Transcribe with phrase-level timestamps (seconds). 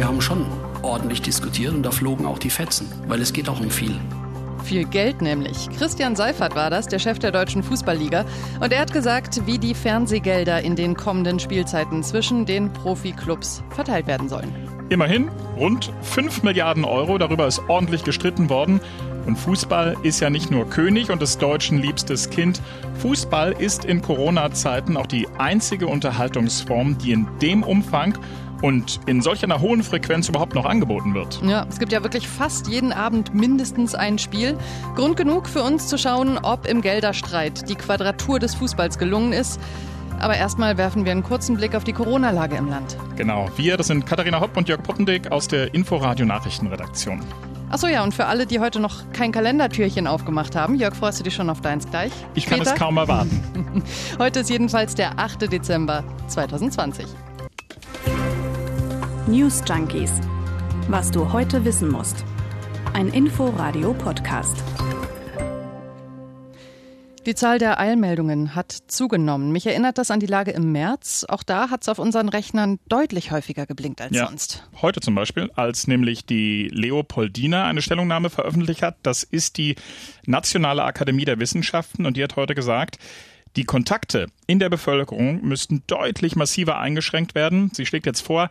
[0.00, 0.46] wir haben schon
[0.80, 3.94] ordentlich diskutiert und da flogen auch die Fetzen, weil es geht auch um viel.
[4.64, 5.68] Viel Geld nämlich.
[5.76, 8.24] Christian Seifert war das, der Chef der Deutschen Fußballliga.
[8.60, 14.06] Und er hat gesagt, wie die Fernsehgelder in den kommenden Spielzeiten zwischen den Profiklubs verteilt
[14.06, 14.50] werden sollen.
[14.88, 15.28] Immerhin
[15.58, 18.80] rund 5 Milliarden Euro, darüber ist ordentlich gestritten worden.
[19.26, 22.62] Und Fußball ist ja nicht nur König und des Deutschen liebstes Kind.
[23.00, 28.18] Fußball ist in Corona-Zeiten auch die einzige Unterhaltungsform, die in dem Umfang
[28.62, 31.40] und in solch einer hohen Frequenz überhaupt noch angeboten wird.
[31.44, 34.56] Ja, es gibt ja wirklich fast jeden Abend mindestens ein Spiel.
[34.96, 39.60] Grund genug für uns zu schauen, ob im Gelderstreit die Quadratur des Fußballs gelungen ist.
[40.18, 42.96] Aber erstmal werfen wir einen kurzen Blick auf die Corona-Lage im Land.
[43.16, 47.22] Genau, wir, das sind Katharina Hopp und Jörg Poppendick aus der Inforadio Nachrichtenredaktion.
[47.70, 51.24] Achso, ja, und für alle, die heute noch kein Kalendertürchen aufgemacht haben, Jörg, freust du
[51.24, 52.12] dich schon auf deins gleich?
[52.34, 53.82] Ich kann es kaum erwarten.
[54.18, 55.50] heute ist jedenfalls der 8.
[55.50, 57.06] Dezember 2020.
[59.30, 60.10] News Junkies.
[60.88, 62.24] Was du heute wissen musst.
[62.94, 64.56] Ein Info-Radio-Podcast.
[67.26, 69.52] Die Zahl der Eilmeldungen hat zugenommen.
[69.52, 71.24] Mich erinnert das an die Lage im März.
[71.28, 74.26] Auch da hat es auf unseren Rechnern deutlich häufiger geblinkt als ja.
[74.26, 74.68] sonst.
[74.82, 78.96] Heute zum Beispiel, als nämlich die Leopoldina eine Stellungnahme veröffentlicht hat.
[79.04, 79.76] Das ist die
[80.26, 82.98] Nationale Akademie der Wissenschaften und die hat heute gesagt,
[83.54, 87.70] die Kontakte in der Bevölkerung müssten deutlich massiver eingeschränkt werden.
[87.72, 88.50] Sie schlägt jetzt vor,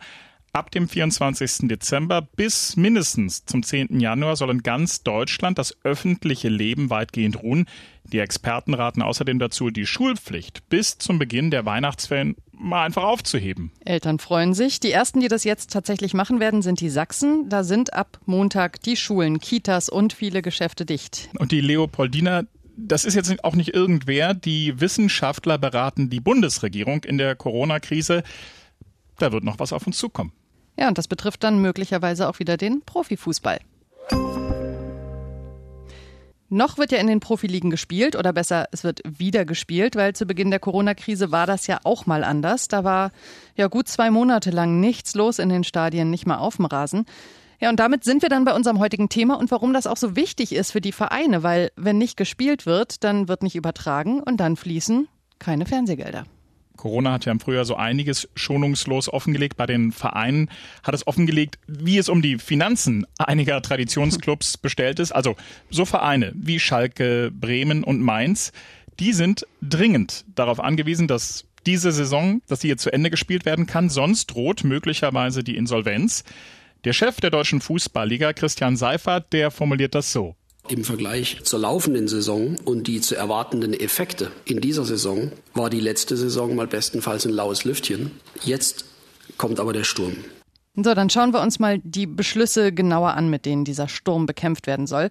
[0.52, 1.68] Ab dem 24.
[1.68, 4.00] Dezember bis mindestens zum 10.
[4.00, 7.66] Januar soll in ganz Deutschland das öffentliche Leben weitgehend ruhen.
[8.02, 13.70] Die Experten raten außerdem dazu, die Schulpflicht bis zum Beginn der Weihnachtsferien mal einfach aufzuheben.
[13.84, 14.80] Eltern freuen sich.
[14.80, 17.48] Die ersten, die das jetzt tatsächlich machen werden, sind die Sachsen.
[17.48, 21.30] Da sind ab Montag die Schulen, Kitas und viele Geschäfte dicht.
[21.38, 22.46] Und die Leopoldiner
[22.82, 24.32] das ist jetzt auch nicht irgendwer.
[24.32, 28.22] Die Wissenschaftler beraten die Bundesregierung in der Corona-Krise.
[29.18, 30.32] Da wird noch was auf uns zukommen.
[30.80, 33.58] Ja, und das betrifft dann möglicherweise auch wieder den Profifußball.
[36.52, 40.26] Noch wird ja in den Profiligen gespielt oder besser, es wird wieder gespielt, weil zu
[40.26, 42.66] Beginn der Corona-Krise war das ja auch mal anders.
[42.66, 43.12] Da war
[43.54, 47.04] ja gut zwei Monate lang nichts los in den Stadien, nicht mal auf dem Rasen.
[47.60, 50.16] Ja, und damit sind wir dann bei unserem heutigen Thema und warum das auch so
[50.16, 54.38] wichtig ist für die Vereine, weil wenn nicht gespielt wird, dann wird nicht übertragen und
[54.38, 56.24] dann fließen keine Fernsehgelder.
[56.80, 59.58] Corona hat ja im Frühjahr so einiges schonungslos offengelegt.
[59.58, 60.48] Bei den Vereinen
[60.82, 65.12] hat es offengelegt, wie es um die Finanzen einiger Traditionsclubs bestellt ist.
[65.12, 65.36] Also
[65.68, 68.52] so Vereine wie Schalke, Bremen und Mainz,
[68.98, 73.66] die sind dringend darauf angewiesen, dass diese Saison, dass sie jetzt zu Ende gespielt werden
[73.66, 73.90] kann.
[73.90, 76.24] Sonst droht möglicherweise die Insolvenz.
[76.84, 80.34] Der Chef der deutschen Fußballliga, Christian Seifert, der formuliert das so.
[80.68, 85.80] Im Vergleich zur laufenden Saison und die zu erwartenden Effekte in dieser Saison war die
[85.80, 88.12] letzte Saison mal bestenfalls ein laues Lüftchen.
[88.44, 88.84] Jetzt
[89.36, 90.16] kommt aber der Sturm.
[90.76, 94.68] So, dann schauen wir uns mal die Beschlüsse genauer an, mit denen dieser Sturm bekämpft
[94.68, 95.10] werden soll.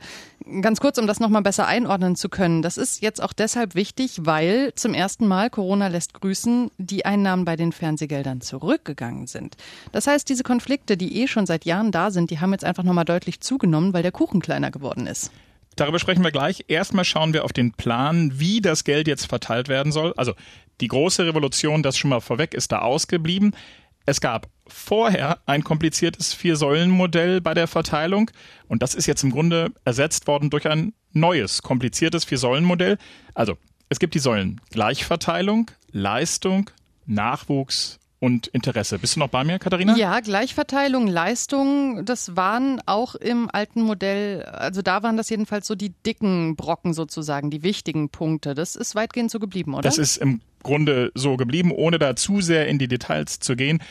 [0.61, 2.61] Ganz kurz, um das nochmal besser einordnen zu können.
[2.61, 7.43] Das ist jetzt auch deshalb wichtig, weil zum ersten Mal, Corona lässt grüßen, die Einnahmen
[7.43, 9.57] bei den Fernsehgeldern zurückgegangen sind.
[9.91, 12.83] Das heißt, diese Konflikte, die eh schon seit Jahren da sind, die haben jetzt einfach
[12.83, 15.29] nochmal deutlich zugenommen, weil der Kuchen kleiner geworden ist.
[15.75, 16.65] Darüber sprechen wir gleich.
[16.69, 20.13] Erstmal schauen wir auf den Plan, wie das Geld jetzt verteilt werden soll.
[20.15, 20.33] Also
[20.79, 23.53] die große Revolution, das schon mal vorweg, ist da ausgeblieben.
[24.09, 28.31] Es gab vorher ein kompliziertes Vier-Säulen-Modell bei der Verteilung
[28.67, 32.97] und das ist jetzt im Grunde ersetzt worden durch ein neues, kompliziertes Vier-Säulen-Modell.
[33.35, 33.55] Also
[33.87, 36.71] es gibt die Säulen Gleichverteilung, Leistung,
[37.05, 38.99] Nachwuchs und Interesse.
[38.99, 39.95] Bist du noch bei mir, Katharina?
[39.95, 45.75] Ja, Gleichverteilung, Leistung, das waren auch im alten Modell, also da waren das jedenfalls so
[45.75, 48.55] die dicken Brocken sozusagen, die wichtigen Punkte.
[48.55, 49.83] Das ist weitgehend so geblieben, oder?
[49.83, 53.81] Das ist im Grunde so geblieben, ohne da zu sehr in die Details zu gehen.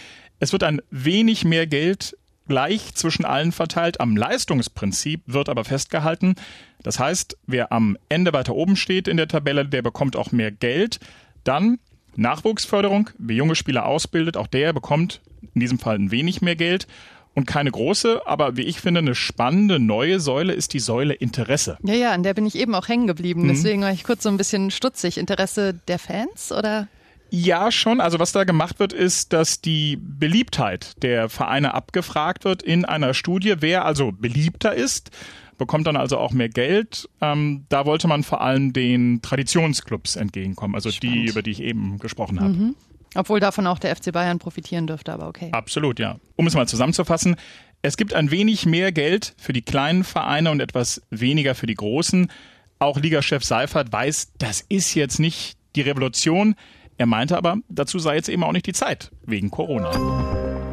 [0.41, 2.17] Es wird ein wenig mehr Geld
[2.47, 4.01] gleich zwischen allen verteilt.
[4.01, 6.35] Am Leistungsprinzip wird aber festgehalten.
[6.83, 10.51] Das heißt, wer am Ende weiter oben steht in der Tabelle, der bekommt auch mehr
[10.51, 10.99] Geld.
[11.45, 11.79] Dann
[12.19, 15.21] Nachwuchsförderung, wer junge Spieler ausbildet, auch der bekommt
[15.55, 16.87] in diesem Fall ein wenig mehr Geld.
[17.35, 21.79] Und keine große, aber wie ich finde, eine spannende neue Säule ist die Säule Interesse.
[21.85, 23.43] Ja, ja, an der bin ich eben auch hängen geblieben.
[23.43, 23.49] Mhm.
[23.49, 25.19] Deswegen war ich kurz so ein bisschen stutzig.
[25.19, 26.89] Interesse der Fans oder?
[27.31, 28.01] Ja, schon.
[28.01, 33.15] Also was da gemacht wird, ist, dass die Beliebtheit der Vereine abgefragt wird in einer
[33.15, 35.13] Studie, wer also beliebter ist
[35.59, 37.09] bekommt dann also auch mehr Geld.
[37.21, 41.17] Ähm, da wollte man vor allem den Traditionsclubs entgegenkommen, also Spannend.
[41.17, 42.55] die, über die ich eben gesprochen habe.
[42.55, 42.77] Mhm.
[43.15, 45.51] Obwohl davon auch der FC Bayern profitieren dürfte, aber okay.
[45.53, 46.17] Absolut, ja.
[46.37, 47.37] Um es mal zusammenzufassen,
[47.83, 51.75] es gibt ein wenig mehr Geld für die kleinen Vereine und etwas weniger für die
[51.75, 52.31] großen.
[52.79, 56.55] Auch Ligachef Seifert weiß, das ist jetzt nicht die Revolution.
[56.97, 60.68] Er meinte aber, dazu sei jetzt eben auch nicht die Zeit, wegen Corona.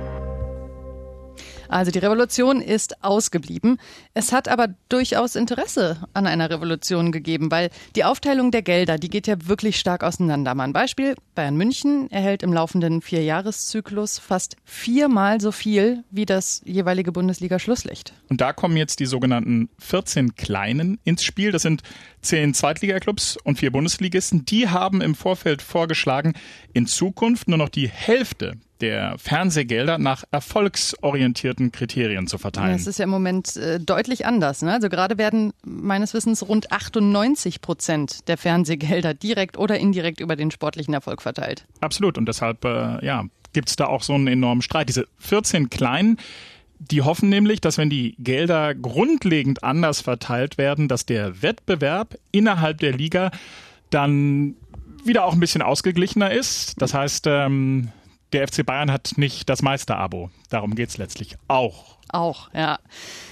[1.69, 3.79] Also die Revolution ist ausgeblieben.
[4.13, 9.09] Es hat aber durchaus Interesse an einer Revolution gegeben, weil die Aufteilung der Gelder, die
[9.09, 10.55] geht ja wirklich stark auseinander.
[10.55, 11.15] Mal ein Beispiel.
[11.33, 18.13] Bayern München erhält im laufenden Vierjahreszyklus fast viermal so viel wie das jeweilige Bundesliga-Schlusslicht.
[18.29, 21.51] Und da kommen jetzt die sogenannten 14 Kleinen ins Spiel.
[21.51, 21.83] Das sind
[22.21, 24.45] zehn Zweitligaklubs und vier Bundesligisten.
[24.45, 26.33] Die haben im Vorfeld vorgeschlagen,
[26.73, 32.73] in Zukunft nur noch die Hälfte der Fernsehgelder nach erfolgsorientierten Kriterien zu verteilen.
[32.73, 34.61] Das ist ja im Moment äh, deutlich anders.
[34.61, 34.73] Ne?
[34.73, 40.51] Also gerade werden meines Wissens rund 98 Prozent der Fernsehgelder direkt oder indirekt über den
[40.51, 41.65] sportlichen Erfolg verteilt.
[41.81, 42.17] Absolut.
[42.17, 43.23] Und deshalb äh, ja,
[43.53, 44.89] gibt es da auch so einen enormen Streit.
[44.89, 46.17] Diese 14 kleinen
[46.77, 52.79] die hoffen nämlich, dass wenn die Gelder grundlegend anders verteilt werden, dass der Wettbewerb innerhalb
[52.79, 53.31] der Liga
[53.89, 54.55] dann
[55.03, 56.81] wieder auch ein bisschen ausgeglichener ist.
[56.81, 57.89] Das heißt, ähm,
[58.33, 60.29] der FC Bayern hat nicht das Meisterabo.
[60.49, 61.95] Darum geht es letztlich auch.
[62.09, 62.79] Auch, ja.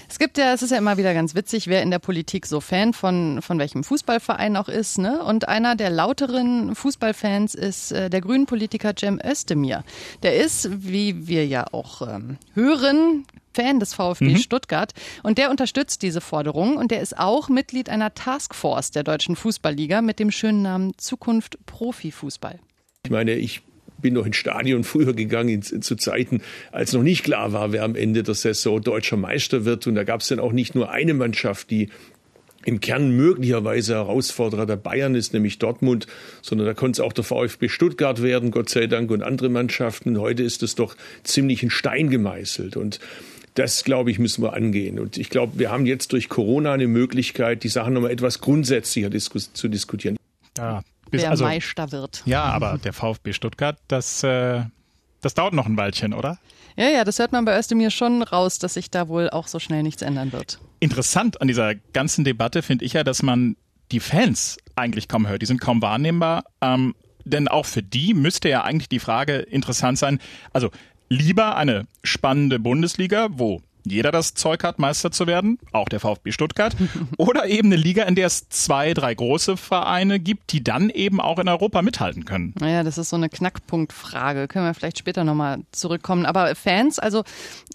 [0.08, 2.60] Es gibt ja, es ist ja immer wieder ganz witzig, wer in der Politik so
[2.60, 4.98] Fan von, von welchem Fußballverein auch ist.
[4.98, 5.22] Ne?
[5.22, 9.84] Und einer der lauteren Fußballfans ist äh, der grünen Politiker Cem Özdemir.
[10.22, 14.36] Der ist, wie wir ja auch ähm, hören, Fan des VfB mhm.
[14.38, 14.92] Stuttgart
[15.22, 20.02] und der unterstützt diese Forderung und der ist auch Mitglied einer Taskforce der deutschen Fußballliga
[20.02, 22.58] mit dem schönen Namen Zukunft Profifußball.
[23.04, 23.62] Ich meine, ich
[24.04, 26.42] bin noch ins Stadion früher gegangen zu Zeiten,
[26.72, 29.86] als noch nicht klar war, wer am Ende der Saison deutscher Meister wird.
[29.86, 31.88] Und da gab es dann auch nicht nur eine Mannschaft, die
[32.66, 36.06] im Kern möglicherweise Herausforderer der Bayern ist, nämlich Dortmund,
[36.42, 40.10] sondern da konnte es auch der VfB Stuttgart werden, Gott sei Dank, und andere Mannschaften.
[40.10, 42.76] Und heute ist es doch ziemlich in Stein gemeißelt.
[42.76, 43.00] Und
[43.54, 44.98] das, glaube ich, müssen wir angehen.
[44.98, 49.08] Und ich glaube, wir haben jetzt durch Corona eine Möglichkeit, die Sachen nochmal etwas grundsätzlicher
[49.08, 50.18] diskus zu diskutieren.
[50.58, 50.82] Ja,
[51.16, 52.22] bis, wer also, Meister wird.
[52.26, 54.62] Ja, aber der VfB Stuttgart, das, äh,
[55.20, 56.38] das dauert noch ein Weilchen, oder?
[56.76, 59.58] Ja, ja, das hört man bei Özdemir schon raus, dass sich da wohl auch so
[59.58, 60.58] schnell nichts ändern wird.
[60.80, 63.56] Interessant an dieser ganzen Debatte finde ich ja, dass man
[63.92, 65.42] die Fans eigentlich kaum hört.
[65.42, 66.44] Die sind kaum wahrnehmbar.
[66.60, 66.94] Ähm,
[67.24, 70.18] denn auch für die müsste ja eigentlich die Frage interessant sein.
[70.52, 70.70] Also
[71.08, 76.32] lieber eine spannende Bundesliga, wo jeder das Zeug hat, Meister zu werden, auch der VfB
[76.32, 76.74] Stuttgart,
[77.18, 81.20] oder eben eine Liga, in der es zwei, drei große Vereine gibt, die dann eben
[81.20, 82.54] auch in Europa mithalten können.
[82.60, 84.48] Naja, das ist so eine Knackpunktfrage.
[84.48, 86.26] Können wir vielleicht später nochmal zurückkommen.
[86.26, 87.24] Aber Fans, also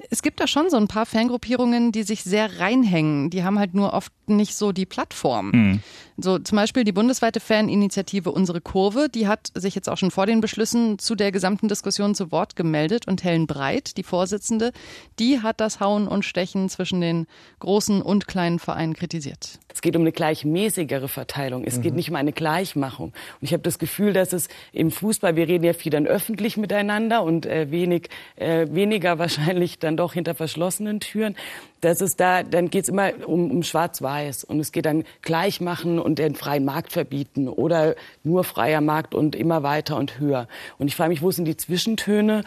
[0.09, 3.29] es gibt da schon so ein paar Fangruppierungen, die sich sehr reinhängen.
[3.29, 5.51] Die haben halt nur oft nicht so die Plattform.
[5.51, 5.79] Mhm.
[6.17, 10.25] So zum Beispiel die bundesweite Faninitiative Unsere Kurve, die hat sich jetzt auch schon vor
[10.25, 14.71] den Beschlüssen zu der gesamten Diskussion zu Wort gemeldet und Helen Breit, die Vorsitzende,
[15.17, 17.27] die hat das Hauen und Stechen zwischen den
[17.59, 19.59] großen und kleinen Vereinen kritisiert.
[19.73, 21.63] Es geht um eine gleichmäßigere Verteilung.
[21.63, 21.81] Es mhm.
[21.83, 23.09] geht nicht um eine Gleichmachung.
[23.09, 26.57] Und ich habe das Gefühl, dass es im Fußball, wir reden ja viel dann öffentlich
[26.57, 31.35] miteinander und äh, wenig, äh, weniger wahrscheinlich dann doch hinter verschlossenen Türen.
[31.81, 35.99] Dass es da, dann geht es immer um, um Schwarz-Weiß und es geht dann Gleichmachen
[35.99, 40.47] und den freien Markt verbieten oder nur freier Markt und immer weiter und höher.
[40.77, 42.43] Und ich frage mich, wo sind die Zwischentöne?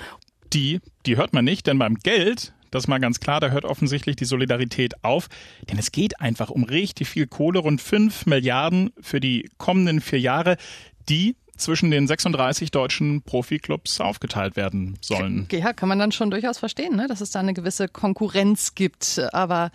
[0.53, 3.65] Die, die hört man nicht, denn beim Geld das ist mal ganz klar, da hört
[3.65, 5.29] offensichtlich die Solidarität auf.
[5.71, 10.19] Denn es geht einfach um richtig viel Kohle, rund 5 Milliarden für die kommenden vier
[10.19, 10.57] Jahre,
[11.09, 15.47] die zwischen den 36 deutschen Profiklubs aufgeteilt werden sollen.
[15.53, 17.07] Ja, kann man dann schon durchaus verstehen, ne?
[17.07, 19.21] dass es da eine gewisse Konkurrenz gibt.
[19.33, 19.71] Aber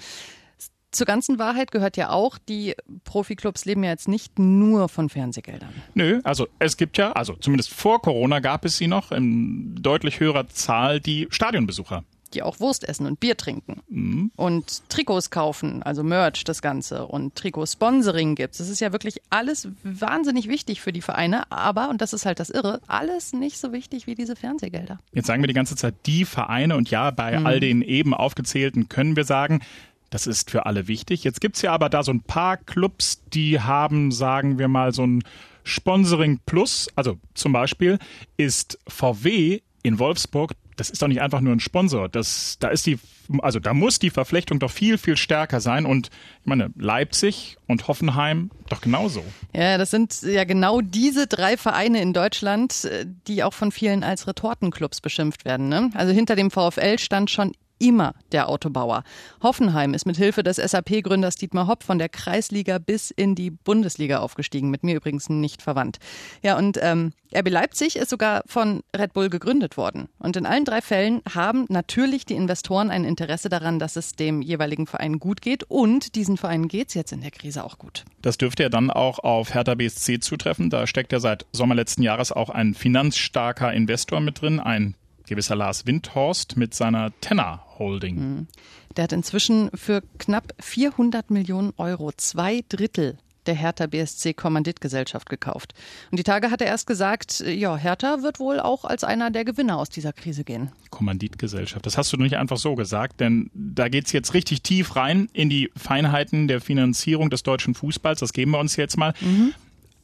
[0.92, 2.74] zur ganzen Wahrheit gehört ja auch, die
[3.04, 5.70] Profiklubs leben ja jetzt nicht nur von Fernsehgeldern.
[5.94, 10.20] Nö, also es gibt ja, also zumindest vor Corona gab es sie noch in deutlich
[10.20, 14.32] höherer Zahl, die Stadionbesucher die auch Wurst essen und Bier trinken mhm.
[14.36, 19.68] und Trikots kaufen, also Merch, das Ganze und Trikotsponsoring gibt Das ist ja wirklich alles
[19.84, 23.72] wahnsinnig wichtig für die Vereine, aber, und das ist halt das Irre, alles nicht so
[23.72, 25.00] wichtig wie diese Fernsehgelder.
[25.14, 27.46] Jetzt sagen wir die ganze Zeit die Vereine und ja, bei mhm.
[27.46, 29.62] all den eben aufgezählten können wir sagen,
[30.10, 31.24] das ist für alle wichtig.
[31.24, 34.94] Jetzt gibt es ja aber da so ein paar Clubs, die haben, sagen wir mal,
[34.94, 35.24] so ein
[35.64, 36.88] Sponsoring Plus.
[36.96, 38.00] Also zum Beispiel
[38.38, 42.08] ist VW in Wolfsburg das ist doch nicht einfach nur ein Sponsor.
[42.08, 43.00] Das, da ist die,
[43.42, 45.86] also da muss die Verflechtung doch viel, viel stärker sein.
[45.86, 46.08] Und
[46.42, 49.24] ich meine, Leipzig und Hoffenheim doch genauso.
[49.54, 54.04] Ja, das sind ja genau diese drei Vereine in Deutschland, äh, die auch von vielen
[54.04, 55.68] als Retortenclubs beschimpft werden.
[55.68, 55.90] Ne?
[55.96, 59.04] Also hinter dem VfL stand schon immer der Autobauer.
[59.42, 64.20] Hoffenheim ist mit Hilfe des SAP-Gründers Dietmar Hopp von der Kreisliga bis in die Bundesliga
[64.20, 64.70] aufgestiegen.
[64.70, 66.00] Mit mir übrigens nicht verwandt.
[66.42, 70.08] Ja, und ähm, RB Leipzig ist sogar von Red Bull gegründet worden.
[70.20, 74.42] Und in allen drei Fällen haben natürlich die Investoren ein Interesse daran, dass es dem
[74.42, 75.64] jeweiligen Verein gut geht.
[75.64, 78.06] Und diesen Vereinen geht es jetzt in der Krise auch gut.
[78.22, 80.70] Das dürfte ja dann auch auf Hertha BSC zutreffen.
[80.70, 84.96] Da steckt ja seit Sommer letzten Jahres auch ein finanzstarker Investor mit drin, ein
[85.28, 88.16] gewisser Lars Windhorst mit seiner Tenor Holding.
[88.16, 88.48] Mhm.
[88.96, 93.18] Der hat inzwischen für knapp 400 Millionen Euro zwei Drittel
[93.48, 95.74] der Hertha BSC Kommanditgesellschaft gekauft.
[96.12, 99.46] Und die Tage hat er erst gesagt, ja, Hertha wird wohl auch als einer der
[99.46, 100.72] Gewinner aus dieser Krise gehen.
[100.90, 104.96] Kommanditgesellschaft, das hast du nicht einfach so gesagt, denn da geht es jetzt richtig tief
[104.96, 108.20] rein in die Feinheiten der Finanzierung des deutschen Fußballs.
[108.20, 109.14] Das geben wir uns jetzt mal.
[109.22, 109.54] Mhm.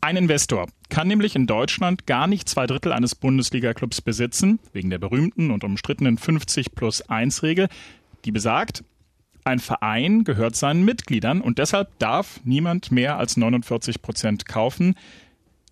[0.04, 4.98] Ein Investor kann nämlich in Deutschland gar nicht zwei Drittel eines Bundesliga-Clubs besitzen, wegen der
[4.98, 7.70] berühmten und umstrittenen 50 plus 1 Regel,
[8.26, 8.84] die besagt,
[9.46, 14.96] ein Verein gehört seinen Mitgliedern und deshalb darf niemand mehr als 49 Prozent kaufen.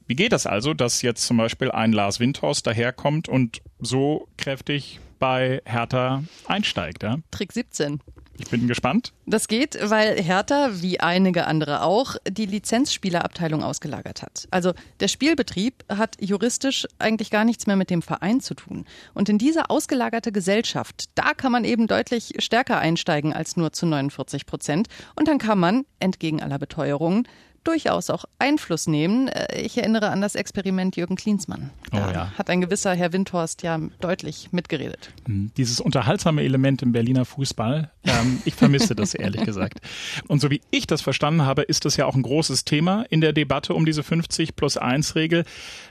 [0.07, 5.01] Wie geht das also, dass jetzt zum Beispiel ein Lars Windhorst daherkommt und so kräftig
[5.19, 7.03] bei Hertha einsteigt?
[7.03, 7.17] Ja?
[7.31, 8.00] Trick 17.
[8.41, 9.13] Ich bin gespannt.
[9.27, 14.48] Das geht, weil Hertha, wie einige andere auch, die Lizenzspielerabteilung ausgelagert hat.
[14.50, 18.86] Also der Spielbetrieb hat juristisch eigentlich gar nichts mehr mit dem Verein zu tun.
[19.13, 23.86] Und in diese ausgelagerte Gesellschaft, da kann man eben deutlich stärker einsteigen als nur zu
[23.86, 24.88] 49 Prozent.
[25.15, 27.27] Und dann kann man, entgegen aller Beteuerungen,
[27.63, 29.27] durchaus auch Einfluss nehmen.
[29.27, 31.69] Äh, ich erinnere an das Experiment Jürgen Klinsmann.
[31.91, 32.31] Da oh ja.
[32.37, 35.11] hat ein gewisser Herr Windhorst ja deutlich mitgeredet.
[35.25, 39.79] Hm, dieses unterhaltsame Element im Berliner Fußball, ähm, ich vermisse das ehrlich gesagt.
[40.27, 43.21] Und so wie ich das verstanden habe, ist das ja auch ein großes Thema in
[43.21, 45.45] der Debatte um diese 50 plus 1 Regel,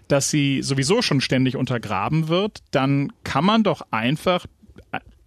[0.08, 2.58] dass sie sowieso schon ständig untergraben wird.
[2.70, 4.46] Dann kann man doch einfach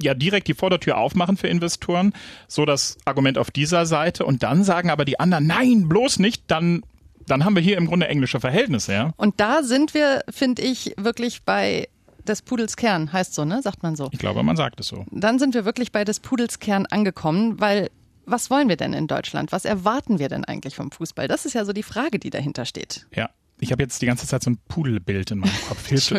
[0.04, 2.14] ja direkt die Vordertür aufmachen für Investoren,
[2.48, 6.44] so das Argument auf dieser Seite und dann sagen aber die anderen, nein, bloß nicht,
[6.48, 6.84] dann
[7.28, 9.12] dann haben wir hier im Grunde englische Verhältnisse, ja.
[9.16, 11.88] Und da sind wir, finde ich, wirklich bei
[12.28, 13.62] des Pudels Kern, heißt so, ne?
[13.62, 14.10] Sagt man so.
[14.12, 15.06] Ich glaube, man sagt es so.
[15.12, 17.90] Dann sind wir wirklich bei des Pudels Kern angekommen, weil
[18.26, 19.52] was wollen wir denn in Deutschland?
[19.52, 21.28] Was erwarten wir denn eigentlich vom Fußball?
[21.28, 23.06] Das ist ja so die Frage, die dahinter steht.
[23.14, 23.30] Ja,
[23.64, 25.88] ich habe jetzt die ganze Zeit so ein Pudelbild in meinem Kopf.
[25.94, 26.10] Hilft,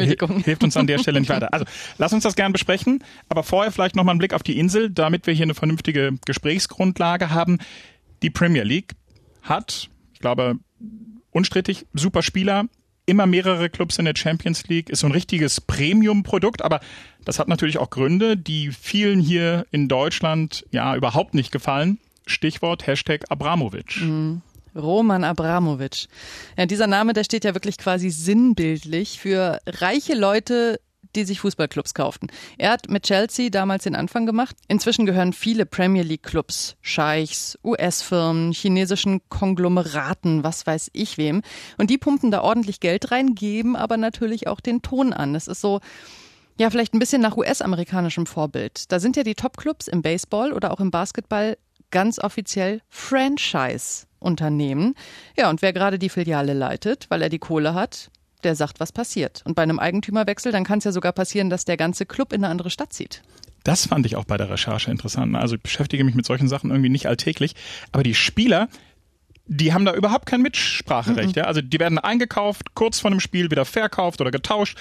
[0.45, 1.53] hilft uns an der Stelle nicht weiter.
[1.53, 1.65] Also
[1.99, 5.27] lass uns das gern besprechen, aber vorher vielleicht nochmal einen Blick auf die Insel, damit
[5.27, 7.59] wir hier eine vernünftige Gesprächsgrundlage haben.
[8.23, 8.93] Die Premier League
[9.43, 10.57] hat, ich glaube,
[11.31, 12.67] unstrittig super Spieler,
[13.07, 16.81] immer mehrere Clubs in der Champions League, ist so ein richtiges Premium-Produkt, aber
[17.25, 21.99] das hat natürlich auch Gründe, die vielen hier in Deutschland ja überhaupt nicht gefallen.
[22.27, 24.01] Stichwort Hashtag Abramovic.
[24.01, 24.43] Mhm.
[24.75, 26.07] Roman Abramowitsch.
[26.57, 30.81] Ja, dieser Name, der steht ja wirklich quasi sinnbildlich für reiche Leute,
[31.15, 32.29] die sich Fußballclubs kauften.
[32.59, 34.57] Er hat mit Chelsea damals den Anfang gemacht.
[34.69, 41.43] Inzwischen gehören viele Premier League Clubs, Scheichs, US-Firmen, chinesischen Konglomeraten, was weiß ich wem.
[41.79, 45.35] Und die pumpen da ordentlich Geld rein, geben aber natürlich auch den Ton an.
[45.35, 45.81] Es ist so,
[46.59, 48.91] ja, vielleicht ein bisschen nach US-amerikanischem Vorbild.
[48.93, 51.57] Da sind ja die Top-Clubs im Baseball oder auch im Basketball
[51.91, 54.07] ganz offiziell Franchise.
[54.25, 54.95] Unternehmen.
[55.37, 58.11] Ja, und wer gerade die Filiale leitet, weil er die Kohle hat,
[58.43, 59.43] der sagt, was passiert.
[59.45, 62.45] Und bei einem Eigentümerwechsel, dann kann es ja sogar passieren, dass der ganze Club in
[62.45, 63.23] eine andere Stadt zieht.
[63.65, 65.35] Das fand ich auch bei der Recherche interessant.
[65.37, 67.55] Also ich beschäftige mich mit solchen Sachen irgendwie nicht alltäglich.
[67.93, 68.69] Aber die Spieler,
[69.47, 71.37] die haben da überhaupt kein Mitspracherecht.
[71.37, 71.41] Mhm.
[71.41, 71.45] Ja?
[71.45, 74.79] Also die werden eingekauft, kurz vor dem Spiel wieder verkauft oder getauscht.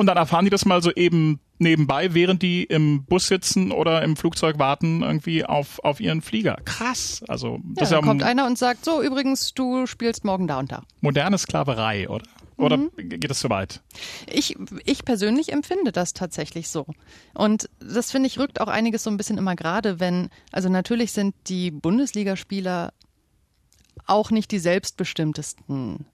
[0.00, 4.02] Und dann erfahren die das mal so eben nebenbei, während die im Bus sitzen oder
[4.02, 6.56] im Flugzeug warten, irgendwie auf, auf ihren Flieger.
[6.64, 7.22] Krass.
[7.28, 10.58] Also, das ja, da ja kommt einer und sagt, so, übrigens, du spielst morgen da
[10.58, 10.84] und da.
[11.02, 12.24] Moderne Sklaverei, oder?
[12.56, 12.90] Oder mhm.
[12.96, 13.82] geht es zu weit?
[14.26, 16.86] Ich, ich persönlich empfinde das tatsächlich so.
[17.34, 21.12] Und das finde ich rückt auch einiges so ein bisschen immer gerade, wenn, also natürlich
[21.12, 22.94] sind die Bundesligaspieler
[24.06, 26.06] auch nicht die selbstbestimmtesten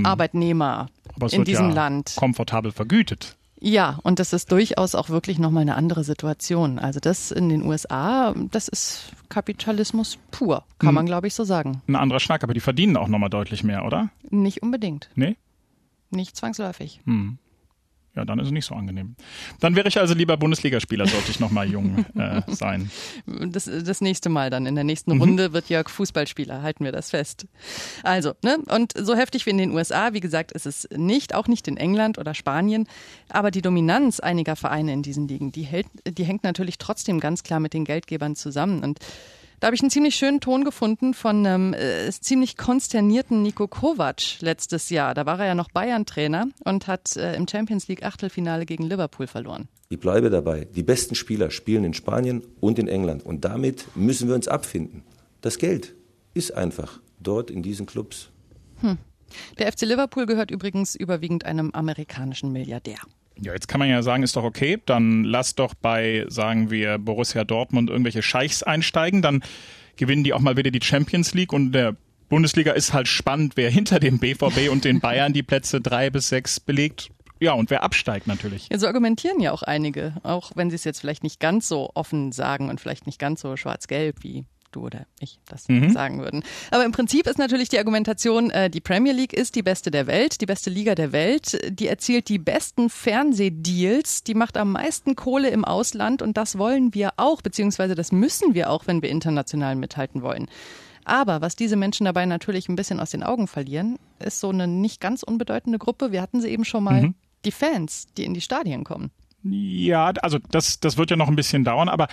[0.00, 0.06] hm.
[0.06, 0.88] Arbeitnehmer
[1.30, 2.14] in diesem ja Land.
[2.16, 3.36] Komfortabel vergütet.
[3.58, 6.78] Ja, und das ist durchaus auch wirklich nochmal eine andere Situation.
[6.78, 10.94] Also das in den USA, das ist Kapitalismus pur, kann hm.
[10.94, 11.82] man glaube ich so sagen.
[11.88, 14.10] Ein anderer Schnack, aber die verdienen auch nochmal deutlich mehr, oder?
[14.30, 15.08] Nicht unbedingt.
[15.14, 15.36] Nee?
[16.10, 17.00] Nicht zwangsläufig.
[17.04, 17.38] Hm.
[18.16, 19.14] Ja, dann ist es nicht so angenehm.
[19.60, 22.90] Dann wäre ich also lieber Bundesligaspieler, sollte ich nochmal jung äh, sein.
[23.26, 24.64] Das, das nächste Mal dann.
[24.64, 25.20] In der nächsten mhm.
[25.20, 27.46] Runde wird Jörg Fußballspieler, halten wir das fest.
[28.02, 28.56] Also, ne?
[28.70, 31.76] Und so heftig wie in den USA, wie gesagt, ist es nicht, auch nicht in
[31.76, 32.88] England oder Spanien.
[33.28, 37.42] Aber die Dominanz einiger Vereine in diesen Ligen, die, hält, die hängt natürlich trotzdem ganz
[37.42, 38.82] klar mit den Geldgebern zusammen.
[38.82, 38.98] Und
[39.60, 44.40] da habe ich einen ziemlich schönen Ton gefunden von einem äh, ziemlich konsternierten Nico Kovac
[44.40, 45.14] letztes Jahr.
[45.14, 49.26] Da war er ja noch Bayern-Trainer und hat äh, im Champions League Achtelfinale gegen Liverpool
[49.26, 49.68] verloren.
[49.88, 50.66] Ich bleibe dabei.
[50.74, 53.24] Die besten Spieler spielen in Spanien und in England.
[53.24, 55.02] Und damit müssen wir uns abfinden.
[55.40, 55.94] Das Geld
[56.34, 58.30] ist einfach dort in diesen Clubs.
[58.80, 58.98] Hm.
[59.58, 62.98] Der FC Liverpool gehört übrigens überwiegend einem amerikanischen Milliardär.
[63.40, 66.98] Ja, jetzt kann man ja sagen, ist doch okay, dann lass doch bei, sagen wir,
[66.98, 69.42] Borussia Dortmund irgendwelche Scheichs einsteigen, dann
[69.96, 71.96] gewinnen die auch mal wieder die Champions League und der
[72.28, 76.28] Bundesliga ist halt spannend, wer hinter dem BVB und den Bayern die Plätze drei bis
[76.28, 77.10] sechs belegt.
[77.38, 78.68] Ja, und wer absteigt natürlich.
[78.70, 81.90] Ja, so argumentieren ja auch einige, auch wenn sie es jetzt vielleicht nicht ganz so
[81.94, 85.90] offen sagen und vielleicht nicht ganz so schwarz-gelb wie du oder ich das mhm.
[85.90, 86.44] sagen würden.
[86.70, 90.06] Aber im Prinzip ist natürlich die Argumentation, äh, die Premier League ist die beste der
[90.06, 95.16] Welt, die beste Liga der Welt, die erzielt die besten Fernsehdeals, die macht am meisten
[95.16, 99.08] Kohle im Ausland und das wollen wir auch, beziehungsweise das müssen wir auch, wenn wir
[99.08, 100.48] international mithalten wollen.
[101.04, 104.66] Aber was diese Menschen dabei natürlich ein bisschen aus den Augen verlieren, ist so eine
[104.66, 106.10] nicht ganz unbedeutende Gruppe.
[106.10, 107.14] Wir hatten sie eben schon mal, mhm.
[107.44, 109.12] die Fans, die in die Stadien kommen.
[109.44, 112.08] Ja, also das, das wird ja noch ein bisschen dauern, aber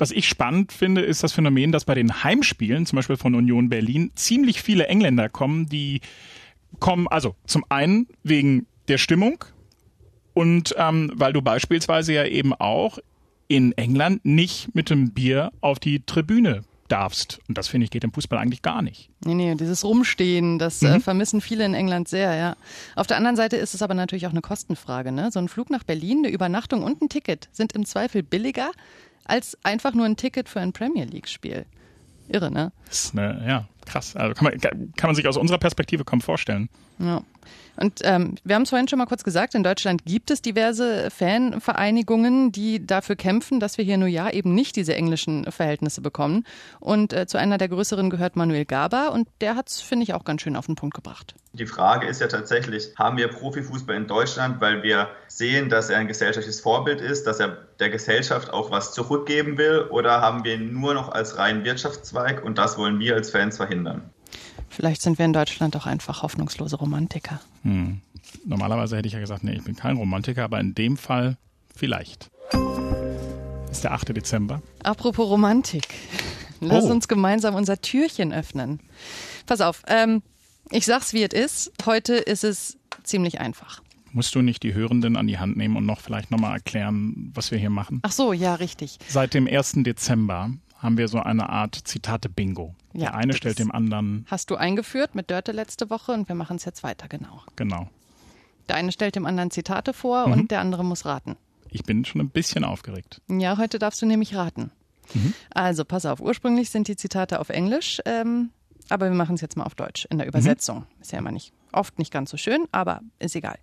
[0.00, 3.68] was ich spannend finde, ist das Phänomen, dass bei den Heimspielen, zum Beispiel von Union
[3.68, 6.00] Berlin, ziemlich viele Engländer kommen, die
[6.78, 9.44] kommen, also zum einen wegen der Stimmung
[10.34, 12.98] und ähm, weil du beispielsweise ja eben auch
[13.48, 17.40] in England nicht mit dem Bier auf die Tribüne darfst.
[17.48, 19.10] Und das finde ich geht im Fußball eigentlich gar nicht.
[19.24, 20.94] Nee, nee, dieses Rumstehen, das äh, mhm.
[20.94, 22.56] äh, vermissen viele in England sehr, ja.
[22.96, 25.12] Auf der anderen Seite ist es aber natürlich auch eine Kostenfrage.
[25.12, 25.30] Ne?
[25.32, 28.70] So ein Flug nach Berlin, eine Übernachtung und ein Ticket sind im Zweifel billiger
[29.24, 31.66] als einfach nur ein Ticket für ein Premier League-Spiel.
[32.28, 32.72] Irre, ne?
[32.86, 34.14] Das ist eine, ja, krass.
[34.16, 36.68] Also kann man, kann man sich aus unserer Perspektive kaum vorstellen.
[37.00, 37.22] Ja.
[37.76, 41.10] Und ähm, wir haben es vorhin schon mal kurz gesagt, in Deutschland gibt es diverse
[41.10, 46.44] Fanvereinigungen, die dafür kämpfen, dass wir hier nur ja eben nicht diese englischen Verhältnisse bekommen.
[46.78, 50.12] Und äh, zu einer der größeren gehört Manuel Gaber und der hat es, finde ich,
[50.12, 51.34] auch ganz schön auf den Punkt gebracht.
[51.54, 55.98] Die Frage ist ja tatsächlich, haben wir Profifußball in Deutschland, weil wir sehen, dass er
[55.98, 60.54] ein gesellschaftliches Vorbild ist, dass er der Gesellschaft auch was zurückgeben will, oder haben wir
[60.54, 64.10] ihn nur noch als reinen Wirtschaftszweig und das wollen wir als Fans verhindern?
[64.70, 67.40] Vielleicht sind wir in Deutschland doch einfach hoffnungslose Romantiker.
[67.64, 68.00] Hm.
[68.44, 71.36] Normalerweise hätte ich ja gesagt, nee, ich bin kein Romantiker, aber in dem Fall
[71.74, 72.30] vielleicht.
[72.50, 74.16] Das ist der 8.
[74.16, 74.62] Dezember.
[74.84, 75.88] Apropos Romantik.
[76.60, 76.90] Lass oh.
[76.90, 78.80] uns gemeinsam unser Türchen öffnen.
[79.46, 80.22] Pass auf, ähm,
[80.70, 81.72] ich sag's wie es ist.
[81.84, 83.82] Heute ist es ziemlich einfach.
[84.12, 87.50] Musst du nicht die Hörenden an die Hand nehmen und noch vielleicht nochmal erklären, was
[87.50, 88.00] wir hier machen?
[88.02, 88.98] Ach so, ja, richtig.
[89.08, 89.74] Seit dem 1.
[89.78, 90.50] Dezember
[90.80, 92.74] haben wir so eine Art Zitate-Bingo.
[92.92, 94.26] Ja, Der eine stellt dem anderen.
[94.28, 97.42] Hast du eingeführt mit Dörte letzte Woche und wir machen es jetzt weiter, genau.
[97.56, 97.88] Genau.
[98.68, 100.32] Der eine stellt dem anderen Zitate vor mhm.
[100.32, 101.36] und der andere muss raten.
[101.70, 103.20] Ich bin schon ein bisschen aufgeregt.
[103.28, 104.72] Ja, heute darfst du nämlich raten.
[105.14, 105.34] Mhm.
[105.50, 108.50] Also, pass auf, ursprünglich sind die Zitate auf Englisch, ähm,
[108.88, 110.30] aber wir machen es jetzt mal auf Deutsch in der mhm.
[110.30, 110.78] Übersetzung.
[110.78, 111.02] Mhm.
[111.02, 113.58] Ist ja immer nicht, oft nicht ganz so schön, aber ist egal.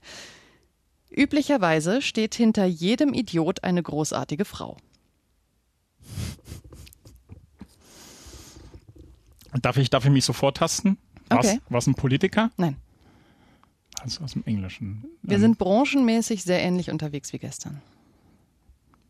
[1.10, 4.78] Üblicherweise steht hinter jedem Idiot eine großartige Frau.
[9.62, 10.98] Darf ich, darf ich mich so vortasten?
[11.30, 11.60] Was, okay.
[11.70, 12.52] was ein Politiker?
[12.58, 12.78] Nein.
[14.02, 15.06] Also aus dem Englischen.
[15.24, 17.82] Wir ähm, sind branchenmäßig sehr ähnlich unterwegs wie gestern.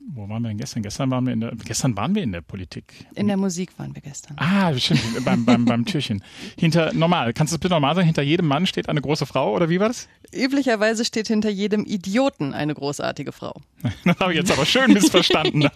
[0.09, 0.83] Wo waren wir denn gestern?
[0.83, 3.07] Gestern waren wir in der, gestern waren wir in der Politik.
[3.15, 4.37] In der Musik waren wir gestern.
[4.37, 6.23] Ah, stimmt, beim, beim, beim Türchen.
[6.57, 8.05] Hinter, normal, kannst du das bitte normal sagen?
[8.05, 10.07] Hinter jedem Mann steht eine große Frau oder wie war das?
[10.33, 13.59] Üblicherweise steht hinter jedem Idioten eine großartige Frau.
[14.05, 15.67] das habe ich jetzt aber schön missverstanden.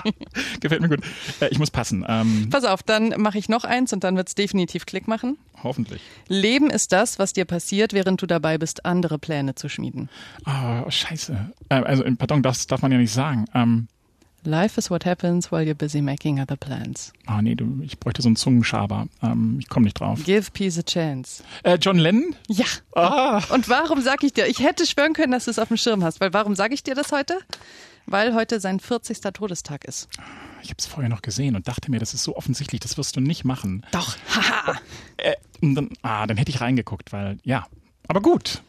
[0.60, 1.00] Gefällt mir gut.
[1.40, 2.04] Äh, ich muss passen.
[2.08, 5.38] Ähm, Pass auf, dann mache ich noch eins und dann wird es definitiv Klick machen.
[5.66, 6.00] Hoffentlich.
[6.28, 10.08] Leben ist das, was dir passiert, während du dabei bist, andere Pläne zu schmieden.
[10.46, 11.52] Oh, scheiße.
[11.68, 13.46] Äh, also, pardon, das darf man ja nicht sagen.
[13.54, 13.88] Ähm,
[14.46, 17.12] Life is what happens while you're busy making other plans.
[17.26, 19.08] Ah, nee, du, ich bräuchte so einen Zungenschaber.
[19.22, 20.22] Ähm, ich komme nicht drauf.
[20.24, 21.42] Give peace a chance.
[21.64, 22.36] Äh, John Lennon?
[22.48, 22.66] Ja.
[22.94, 23.42] Ah.
[23.52, 24.46] Und warum sage ich dir?
[24.46, 26.20] Ich hätte schwören können, dass du es auf dem Schirm hast.
[26.20, 27.38] Weil warum sage ich dir das heute?
[28.06, 29.20] Weil heute sein 40.
[29.32, 30.08] Todestag ist.
[30.66, 33.14] Ich habe es vorher noch gesehen und dachte mir, das ist so offensichtlich, das wirst
[33.14, 33.86] du nicht machen.
[33.92, 34.74] Doch, haha.
[35.16, 37.68] Äh, dann, ah, dann hätte ich reingeguckt, weil, ja.
[38.08, 38.62] Aber gut.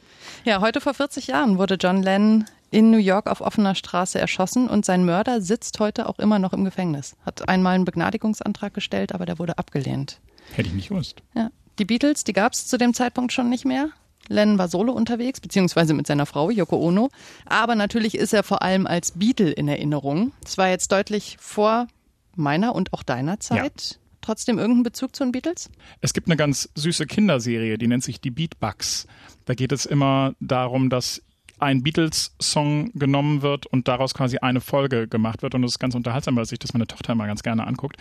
[0.45, 4.67] Ja, heute vor 40 Jahren wurde John Lennon in New York auf offener Straße erschossen
[4.67, 7.15] und sein Mörder sitzt heute auch immer noch im Gefängnis.
[7.25, 10.19] Hat einmal einen Begnadigungsantrag gestellt, aber der wurde abgelehnt.
[10.53, 11.23] Hätte ich nicht gewusst.
[11.33, 11.49] Ja.
[11.79, 13.89] Die Beatles, die gab es zu dem Zeitpunkt schon nicht mehr.
[14.29, 17.09] Lennon war solo unterwegs, beziehungsweise mit seiner Frau Yoko Ono.
[17.45, 20.31] Aber natürlich ist er vor allem als Beatle in Erinnerung.
[20.43, 21.87] Es war jetzt deutlich vor
[22.35, 23.91] meiner und auch deiner Zeit.
[23.91, 23.97] Ja.
[24.21, 25.69] Trotzdem irgendeinen Bezug zu den Beatles?
[26.01, 29.07] Es gibt eine ganz süße Kinderserie, die nennt sich die Beatbugs.
[29.45, 31.21] Da geht es immer darum, dass
[31.59, 35.55] ein Beatles-Song genommen wird und daraus quasi eine Folge gemacht wird.
[35.55, 37.97] Und das ist ganz unterhaltsam, weil sich das meine Tochter immer ganz gerne anguckt.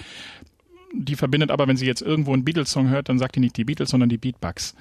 [0.92, 3.64] Die verbindet aber, wenn sie jetzt irgendwo einen Beatles-Song hört, dann sagt die nicht die
[3.64, 4.74] Beatles, sondern die Beatbugs.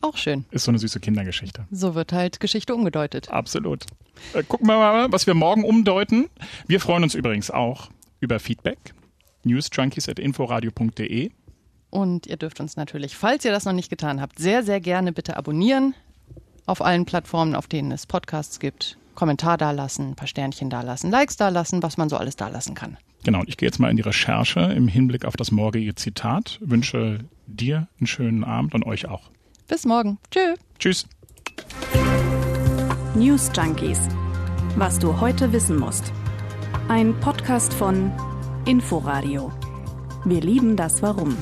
[0.00, 0.44] Auch schön.
[0.50, 1.66] Ist so eine süße Kindergeschichte.
[1.70, 3.30] So wird halt Geschichte umgedeutet.
[3.30, 3.84] Absolut.
[4.34, 6.28] Äh, gucken wir mal, was wir morgen umdeuten.
[6.66, 8.94] Wir freuen uns übrigens auch über Feedback.
[9.44, 11.30] newsjunkies.inforadio.de.
[11.90, 15.12] Und ihr dürft uns natürlich, falls ihr das noch nicht getan habt, sehr, sehr gerne
[15.12, 15.94] bitte abonnieren
[16.66, 18.98] auf allen Plattformen, auf denen es Podcasts gibt.
[19.14, 22.98] Kommentar dalassen, ein paar Sternchen dalassen, Likes dalassen, was man so alles dalassen kann.
[23.24, 26.58] Genau, ich gehe jetzt mal in die Recherche im Hinblick auf das morgige Zitat.
[26.60, 29.30] Wünsche dir einen schönen Abend und euch auch.
[29.68, 30.18] Bis morgen.
[30.30, 30.54] Tschö.
[30.78, 31.06] Tschüss.
[33.14, 33.98] News Junkies.
[34.76, 36.10] Was du heute wissen musst.
[36.88, 38.10] Ein Podcast von
[38.64, 39.52] Inforadio.
[40.24, 41.36] Wir lieben das Warum.